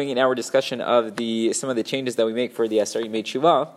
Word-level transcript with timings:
in 0.00 0.18
our 0.18 0.34
discussion 0.34 0.80
of 0.80 1.16
the 1.16 1.52
some 1.52 1.70
of 1.70 1.76
the 1.76 1.82
changes 1.82 2.16
that 2.16 2.26
we 2.26 2.32
make 2.32 2.52
for 2.52 2.68
the 2.68 2.78
Aseret 2.78 3.06
Yemei 3.06 3.22
Teshuvah. 3.22 3.68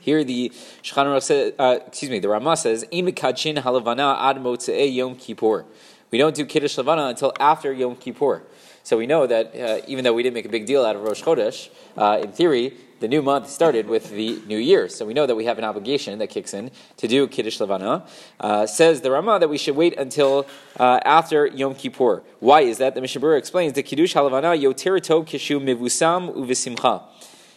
Here 0.00 0.24
the 0.24 0.50
Shulchan 0.82 1.22
says, 1.22 1.52
uh, 1.58 1.78
excuse 1.86 2.10
me, 2.10 2.18
the 2.18 2.28
Rama 2.28 2.56
says, 2.56 2.84
"Ein 2.92 3.06
mikachin 3.06 3.56
halavana 3.62 4.16
ad 4.18 4.36
motzei 4.36 4.92
Yom 4.94 5.16
Kippur." 5.16 5.64
We 6.10 6.18
don't 6.18 6.34
do 6.34 6.46
Kiddush 6.46 6.78
Lavana 6.78 7.10
until 7.10 7.32
after 7.38 7.72
Yom 7.72 7.96
Kippur. 7.96 8.42
So 8.88 8.96
we 8.96 9.06
know 9.06 9.26
that 9.26 9.54
uh, 9.54 9.84
even 9.86 10.02
though 10.02 10.14
we 10.14 10.22
didn't 10.22 10.32
make 10.32 10.46
a 10.46 10.48
big 10.48 10.64
deal 10.64 10.82
out 10.82 10.96
of 10.96 11.02
Rosh 11.02 11.22
Chodesh, 11.22 11.68
uh, 11.98 12.20
in 12.22 12.32
theory, 12.32 12.74
the 13.00 13.06
new 13.06 13.20
month 13.20 13.50
started 13.50 13.86
with 13.86 14.08
the 14.08 14.40
new 14.46 14.56
year. 14.56 14.88
So 14.88 15.04
we 15.04 15.12
know 15.12 15.26
that 15.26 15.34
we 15.34 15.44
have 15.44 15.58
an 15.58 15.64
obligation 15.64 16.18
that 16.20 16.28
kicks 16.28 16.54
in 16.54 16.70
to 16.96 17.06
do 17.06 17.28
Kiddush 17.28 17.58
Lavana. 17.58 18.08
Uh, 18.40 18.66
says 18.66 19.02
the 19.02 19.10
Rama 19.10 19.40
that 19.40 19.48
we 19.50 19.58
should 19.58 19.76
wait 19.76 19.98
until 19.98 20.46
uh, 20.80 21.00
after 21.04 21.46
Yom 21.48 21.74
Kippur. 21.74 22.22
Why 22.40 22.62
is 22.62 22.78
that? 22.78 22.94
The 22.94 23.02
Mishnah 23.02 23.20
Berurah 23.20 23.36
explains 23.36 23.74
the 23.74 23.82
Kiddush 23.82 24.14
Halavana 24.14 24.58
yoterito 24.58 25.22
kishu 25.22 25.60
mivusam 25.60 26.34
uvisimcha. 26.34 27.02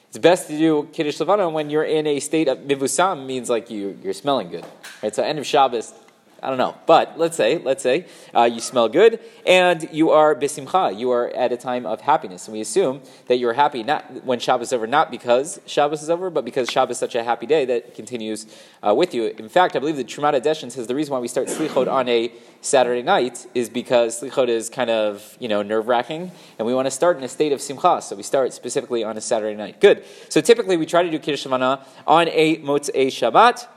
It's 0.09 0.17
best 0.17 0.49
to 0.49 0.57
do 0.57 0.89
Kiddush 0.91 1.19
Lavana 1.19 1.49
when 1.49 1.69
you're 1.69 1.85
in 1.85 2.07
a 2.07 2.19
state 2.19 2.49
of 2.49 2.57
mivusam, 2.57 3.25
means 3.25 3.49
like 3.49 3.69
you, 3.69 3.97
you're 4.03 4.11
smelling 4.11 4.49
good. 4.49 4.65
Right? 5.01 5.15
So 5.15 5.23
end 5.23 5.39
of 5.39 5.45
Shabbos, 5.45 5.93
I 6.43 6.49
don't 6.49 6.57
know, 6.57 6.75
but 6.87 7.19
let's 7.19 7.37
say, 7.37 7.59
let's 7.59 7.83
say 7.83 8.07
uh, 8.35 8.45
you 8.45 8.61
smell 8.61 8.89
good 8.89 9.19
and 9.45 9.87
you 9.91 10.09
are 10.09 10.33
bisimcha, 10.33 10.97
you 10.97 11.11
are 11.11 11.29
at 11.29 11.51
a 11.51 11.57
time 11.57 11.85
of 11.85 12.01
happiness, 12.01 12.47
and 12.47 12.53
we 12.53 12.61
assume 12.61 13.01
that 13.27 13.37
you're 13.37 13.53
happy 13.53 13.83
not 13.83 14.25
when 14.25 14.39
Shabbos 14.39 14.69
is 14.69 14.73
over, 14.73 14.87
not 14.87 15.11
because 15.11 15.61
Shabbos 15.67 16.01
is 16.01 16.09
over, 16.09 16.31
but 16.31 16.43
because 16.43 16.67
Shabbos 16.67 16.95
is 16.95 16.99
such 16.99 17.13
a 17.13 17.23
happy 17.23 17.45
day 17.45 17.65
that 17.65 17.93
continues 17.93 18.47
uh, 18.81 18.95
with 18.95 19.13
you. 19.13 19.25
In 19.25 19.49
fact, 19.49 19.75
I 19.75 19.79
believe 19.79 19.97
the 19.97 20.03
Trumat 20.03 20.41
Deshin 20.41 20.71
says 20.71 20.87
the 20.87 20.95
reason 20.95 21.11
why 21.11 21.19
we 21.19 21.27
start 21.27 21.47
slichot 21.47 21.91
on 21.91 22.09
a 22.09 22.31
Saturday 22.61 23.03
night 23.03 23.45
is 23.53 23.69
because 23.69 24.21
slichot 24.21 24.47
is 24.47 24.67
kind 24.67 24.89
of 24.89 25.37
you 25.39 25.47
know 25.47 25.61
nerve 25.61 25.87
wracking, 25.87 26.31
and 26.57 26.65
we 26.65 26.73
want 26.73 26.87
to 26.87 26.91
start 26.91 27.17
in 27.17 27.23
a 27.23 27.29
state 27.29 27.51
of 27.51 27.61
simcha, 27.61 28.01
so 28.01 28.15
we 28.15 28.23
start 28.23 28.51
specifically 28.51 29.03
on 29.03 29.15
a 29.15 29.21
Saturday 29.21 29.55
night. 29.55 29.79
Good. 29.79 30.03
So 30.29 30.41
typically 30.41 30.75
we 30.75 30.87
try 30.87 31.03
to 31.03 31.11
do 31.11 31.19
kiddush 31.19 31.45
on 31.45 31.61
a 31.61 32.57
motzei 32.57 33.07
Shabbat. 33.07 33.67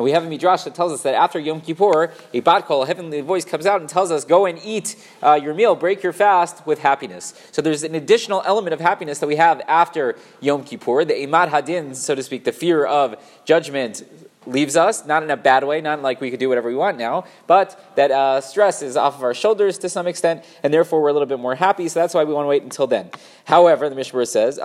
And 0.00 0.04
we 0.04 0.12
have 0.12 0.24
a 0.24 0.28
midrash 0.28 0.62
that 0.62 0.74
tells 0.76 0.92
us 0.92 1.02
that 1.02 1.14
after 1.14 1.40
Yom 1.40 1.60
Kippur, 1.60 2.12
a 2.32 2.40
bat 2.40 2.66
kol, 2.66 2.84
a 2.84 2.86
heavenly 2.86 3.20
voice 3.20 3.44
comes 3.44 3.66
out 3.66 3.80
and 3.80 3.90
tells 3.90 4.12
us, 4.12 4.24
"Go 4.24 4.46
and 4.46 4.60
eat 4.64 4.94
uh, 5.22 5.34
your 5.42 5.52
meal, 5.52 5.74
break 5.74 6.04
your 6.04 6.12
fast 6.12 6.64
with 6.66 6.78
happiness." 6.78 7.34
So 7.50 7.60
there's 7.60 7.82
an 7.82 7.96
additional 7.96 8.42
element 8.46 8.74
of 8.74 8.80
happiness 8.80 9.18
that 9.18 9.26
we 9.26 9.36
have 9.36 9.60
after 9.66 10.16
Yom 10.40 10.62
Kippur, 10.62 11.04
the 11.04 11.14
eimat 11.14 11.48
hadin, 11.48 11.96
so 11.96 12.14
to 12.14 12.22
speak, 12.22 12.44
the 12.44 12.52
fear 12.52 12.84
of 12.84 13.16
judgment, 13.44 14.04
leaves 14.46 14.76
us, 14.76 15.04
not 15.04 15.22
in 15.22 15.30
a 15.30 15.36
bad 15.36 15.64
way, 15.64 15.80
not 15.80 16.00
like 16.00 16.20
we 16.20 16.30
could 16.30 16.40
do 16.40 16.48
whatever 16.48 16.68
we 16.68 16.74
want 16.74 16.96
now, 16.96 17.24
but 17.46 17.94
that 17.96 18.10
uh, 18.10 18.40
stress 18.40 18.80
is 18.80 18.96
off 18.96 19.16
of 19.16 19.22
our 19.22 19.34
shoulders 19.34 19.76
to 19.78 19.88
some 19.88 20.06
extent, 20.06 20.44
and 20.62 20.72
therefore 20.72 21.02
we're 21.02 21.10
a 21.10 21.12
little 21.12 21.26
bit 21.26 21.38
more 21.38 21.54
happy, 21.54 21.88
so 21.88 22.00
that's 22.00 22.14
why 22.14 22.24
we 22.24 22.32
want 22.32 22.44
to 22.44 22.48
wait 22.48 22.62
until 22.62 22.86
then. 22.86 23.10
However, 23.44 23.88
the 23.88 23.94
Mishnah 23.94 24.26
says, 24.26 24.58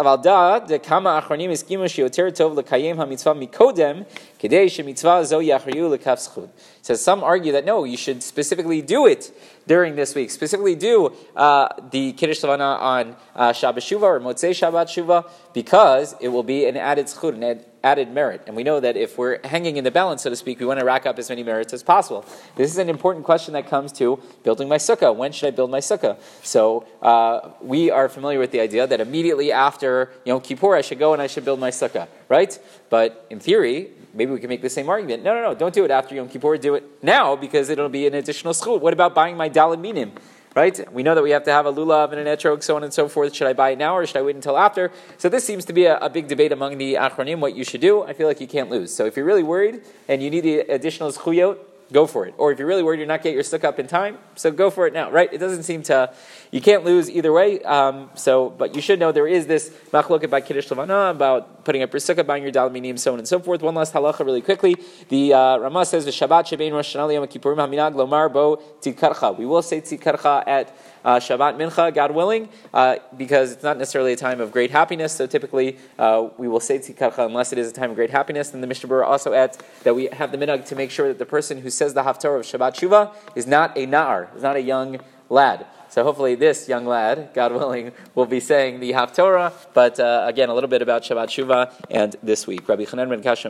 says 6.82 7.02
some 7.02 7.24
argue 7.24 7.52
that 7.52 7.66
no, 7.66 7.84
you 7.84 7.98
should 7.98 8.24
specifically 8.24 8.82
do 8.82 9.08
it 9.08 9.32
during 9.68 9.96
this 9.96 10.16
week. 10.16 10.32
Specifically 10.32 10.76
do 10.76 11.14
uh, 11.36 11.68
the 11.92 12.14
Kiddush 12.14 12.42
Lavana 12.42 12.80
on 12.80 13.16
uh, 13.36 13.50
Shabbat 13.50 13.78
Shuvah 13.78 14.04
or 14.04 14.20
Motzei 14.20 14.52
Shabbat 14.52 14.88
Shuvah 14.88 15.30
because 15.54 16.16
it 16.20 16.30
will 16.30 16.44
be 16.44 16.66
an 16.66 16.78
added 16.78 17.12
an 17.24 17.64
added 17.84 18.12
merit. 18.12 18.42
And 18.48 18.56
we 18.56 18.64
know 18.64 18.80
that 18.80 18.98
if 18.98 19.18
we're 19.18 19.40
hanging 19.46 19.78
in 19.78 19.84
the 19.84 19.92
balance, 19.92 20.24
so 20.24 20.30
to 20.30 20.36
speak, 20.36 20.60
we 20.60 20.66
want 20.66 20.80
to 20.80 20.86
rack 20.86 21.06
up 21.06 21.20
as 21.20 21.30
many 21.30 21.44
merits 21.44 21.72
as 21.72 21.84
possible. 21.84 22.26
This 22.56 22.72
is 22.72 22.78
an 22.80 22.90
important 22.90 23.26
question 23.26 23.54
that 23.54 23.68
comes 23.70 23.92
to 23.94 24.20
building 24.44 24.68
my 24.68 24.78
sukkah. 24.78 25.16
When 25.16 25.32
should 25.32 25.48
I 25.48 25.52
build 25.52 25.70
my 25.70 25.80
sukkah? 25.80 26.18
So 26.42 26.88
uh, 27.02 27.52
we 27.62 27.92
are 27.92 28.10
familiar 28.10 28.40
with 28.40 28.52
the 28.52 28.60
idea 28.60 28.88
that 28.88 29.00
immediately 29.00 29.52
after 29.52 30.12
Yom 30.26 30.42
Kippur, 30.42 30.76
I 30.76 30.82
should 30.82 31.00
go 31.00 31.14
and 31.14 31.22
I 31.22 31.28
should 31.28 31.46
build 31.46 31.60
my 31.60 31.70
sukkah, 31.70 32.08
right? 32.28 32.58
But 32.90 33.28
in 33.30 33.40
theory, 33.40 33.92
maybe 34.16 34.32
we 34.32 34.40
can 34.40 34.50
make 34.50 34.62
the 34.62 34.70
same 34.70 34.90
argument. 34.90 35.24
No, 35.24 35.36
no, 35.36 35.42
no, 35.42 35.54
don't 35.54 35.74
do 35.74 35.86
it 35.86 35.92
after 35.92 36.16
Yom 36.16 36.30
Kippur. 36.30 36.58
Do 36.58 36.76
it 36.76 36.84
now 37.04 37.36
because 37.36 37.70
it'll 37.70 37.90
be 37.90 38.08
an 38.08 38.16
additional 38.16 38.54
zchut. 38.54 38.82
What 38.82 38.94
about 38.94 39.14
buying 39.14 39.38
my 39.38 39.50
daled 39.50 39.80
minim? 39.80 40.14
right? 40.56 40.92
We 40.94 41.04
know 41.04 41.14
that 41.14 41.22
we 41.22 41.32
have 41.32 41.44
to 41.44 41.52
have 41.52 41.66
a 41.66 41.74
lulav 41.74 42.12
and 42.12 42.26
an 42.26 42.28
etrog, 42.28 42.64
so 42.64 42.78
on 42.78 42.84
and 42.84 42.94
so 42.94 43.10
forth. 43.10 43.36
Should 43.36 43.48
I 43.48 43.54
buy 43.54 43.72
it 43.72 43.78
now 43.78 43.96
or 43.98 44.06
should 44.06 44.16
I 44.18 44.22
wait 44.22 44.36
until 44.36 44.58
after? 44.58 44.92
So 45.18 45.28
this 45.28 45.44
seems 45.44 45.66
to 45.66 45.74
be 45.74 45.84
a, 45.84 45.98
a, 45.98 46.10
big 46.10 46.30
debate 46.30 46.54
among 46.54 46.78
the 46.78 46.94
achronim, 46.94 47.40
what 47.40 47.56
you 47.56 47.66
should 47.66 47.82
do. 47.82 48.04
I 48.04 48.14
feel 48.14 48.28
like 48.28 48.40
you 48.40 48.48
can't 48.48 48.70
lose. 48.70 48.94
So 48.94 49.06
if 49.06 49.18
you're 49.18 49.26
really 49.26 49.44
worried 49.44 49.82
and 50.08 50.24
you 50.24 50.30
need 50.30 50.42
the 50.42 50.60
additional 50.60 51.12
zchuyot, 51.12 51.58
go 51.92 52.08
for 52.08 52.26
it. 52.26 52.34
Or 52.38 52.52
if 52.52 52.60
you're 52.60 52.68
really 52.68 52.84
worried 52.84 53.00
you're 53.00 53.08
not 53.08 53.22
getting 53.22 53.36
your 53.36 53.44
sukkah 53.44 53.66
up 53.66 53.80
in 53.80 53.88
time, 53.88 54.18
so 54.36 54.52
go 54.52 54.70
for 54.70 54.88
it 54.88 54.94
now, 54.94 55.12
right? 55.12 55.32
It 55.32 55.38
doesn't 55.38 55.64
seem 55.64 55.84
to, 55.84 56.14
you 56.52 56.62
can't 56.62 56.84
lose 56.84 57.10
either 57.10 57.32
way. 57.32 57.62
Um, 57.62 58.10
so, 58.16 58.50
but 58.50 58.76
you 58.76 58.82
should 58.82 59.00
know 59.00 59.12
there 59.12 59.28
is 59.28 59.48
this 59.48 59.70
machloket 59.92 60.30
by 60.30 60.42
Kiddush 60.42 60.70
Levana 60.70 61.12
about 61.12 61.64
putting 61.66 61.84
up 61.84 61.94
your 61.94 62.00
sukkah, 62.00 62.26
buying 62.26 62.44
your 62.44 62.52
dal 62.52 62.70
minim, 62.70 62.98
so 62.98 63.14
on 63.14 63.20
and 63.20 63.28
so 63.28 63.40
forth. 63.40 63.62
One 63.62 63.76
last 63.76 63.94
halacha 63.94 64.26
really 64.26 64.42
quickly. 64.42 64.76
The 65.10 65.34
uh, 65.34 65.58
Rama 65.58 65.86
says, 65.86 66.06
the 66.06 66.12
Shabbat 66.12 66.46
shebein 66.46 66.74
Rosh 66.74 66.96
Hashanah 66.96 67.14
Yom 67.14 67.28
haminag 67.28 67.94
lomar 67.94 68.32
bo 68.32 68.58
tzidkatcha. 68.82 69.38
We 69.38 69.46
will 69.46 69.62
say 69.62 69.82
tzidkatcha 69.82 70.48
at 70.48 70.76
uh, 71.06 71.20
Shabbat 71.20 71.56
Mincha, 71.58 71.94
God 71.94 72.12
willing, 72.12 72.50
uh, 72.74 72.96
because 73.16 73.52
it's 73.52 73.64
not 73.64 73.78
necessarily 73.78 74.14
a 74.14 74.16
time 74.16 74.42
of 74.42 74.52
great 74.52 74.72
happiness. 74.72 75.14
So 75.14 75.28
typically, 75.28 75.78
uh, 76.00 76.30
we 76.38 76.48
will 76.48 76.60
say 76.60 76.80
Tzidkatcha 76.80 77.26
unless 77.26 77.54
it 77.54 77.60
is 77.60 77.70
a 77.70 77.72
time 77.72 77.92
of 77.92 77.96
great 77.96 78.10
happiness. 78.10 78.54
And 78.54 78.64
the 78.64 78.68
Mishnah 78.68 78.90
Berurah 78.90 79.06
also 79.06 79.32
adds 79.32 79.60
that 79.84 79.94
we 79.94 80.08
have 80.08 80.32
the 80.32 80.38
minhag 80.38 80.66
to 80.66 80.76
make 80.76 80.90
sure 80.90 81.08
that 81.08 81.20
the 81.20 81.26
person 81.26 81.62
who 81.62 81.70
says 81.76 81.94
the 81.94 82.04
Haftarah 82.04 82.40
of 82.40 82.46
Shabbat 82.46 82.76
Shuvah 82.76 83.14
is 83.36 83.46
not 83.46 83.78
a 83.78 83.86
na'ar, 83.86 84.36
is 84.36 84.44
not 84.44 84.56
a 84.56 84.62
young 84.62 85.00
lad. 85.30 85.66
So 85.90 86.04
hopefully, 86.04 86.36
this 86.36 86.68
young 86.68 86.86
lad, 86.86 87.30
God 87.34 87.54
willing, 87.54 87.92
will 88.16 88.26
be 88.26 88.40
saying 88.40 88.80
the 88.80 88.92
Haftorah. 88.92 89.54
But 89.74 90.00
uh, 90.00 90.26
again, 90.28 90.50
a 90.50 90.54
little 90.54 90.70
bit 90.70 90.82
about 90.82 91.04
Shabbat 91.04 91.28
Shuvah 91.28 91.72
and 91.90 92.16
this 92.22 92.46
week. 92.46 92.68
Rabbi 92.68 92.84
Chanan 92.84 93.10
ben 93.10 93.22
Kasha 93.22 93.50